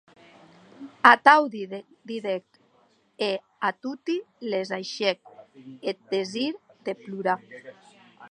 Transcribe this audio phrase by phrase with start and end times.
[1.13, 1.41] Atau
[2.09, 2.45] didec,
[3.29, 3.31] e
[3.67, 4.17] a toti
[4.51, 5.19] les ahisquèc
[5.89, 6.53] eth desir
[6.85, 7.41] de plorar.